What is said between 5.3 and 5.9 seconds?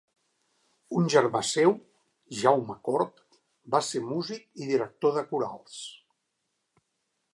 corals.